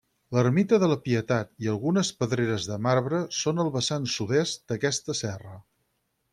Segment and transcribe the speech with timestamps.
[0.35, 5.57] L'Ermita de la Pietat i algunes pedreres de marbre són al vessant sud-est d'aquesta serra.